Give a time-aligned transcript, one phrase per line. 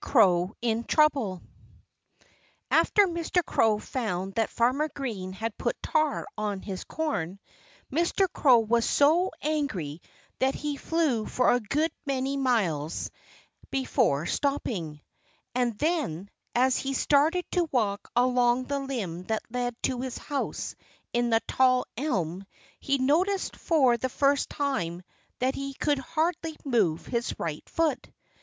[0.03, 1.43] CROW IN TROUBLE
[2.71, 3.45] After Mr.
[3.45, 7.37] Crow found that Farmer Green had put tar on his corn,
[7.93, 8.25] Mr.
[8.33, 10.01] Crow was so angry
[10.39, 13.11] that he flew for a good many miles
[13.69, 15.01] before stopping.
[15.53, 20.73] And then, as he started to walk along the limb that lead to his house
[21.13, 22.43] in the tall elm,
[22.79, 25.03] he noticed for the first time
[25.37, 28.11] that he could hardly move his right foot.